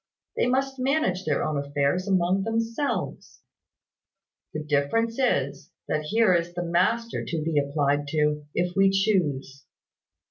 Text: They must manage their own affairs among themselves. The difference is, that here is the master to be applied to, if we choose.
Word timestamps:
They 0.35 0.47
must 0.47 0.79
manage 0.79 1.25
their 1.25 1.43
own 1.43 1.59
affairs 1.63 2.07
among 2.07 2.41
themselves. 2.41 3.41
The 4.51 4.63
difference 4.63 5.19
is, 5.19 5.69
that 5.87 6.05
here 6.05 6.33
is 6.33 6.55
the 6.55 6.63
master 6.65 7.23
to 7.23 7.43
be 7.43 7.59
applied 7.59 8.07
to, 8.07 8.45
if 8.55 8.75
we 8.75 8.89
choose. 8.89 9.63